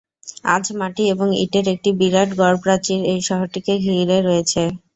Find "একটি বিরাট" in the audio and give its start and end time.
1.73-2.29